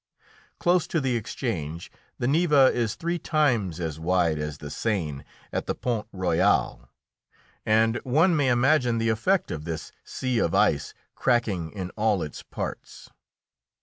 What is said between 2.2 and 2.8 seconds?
Neva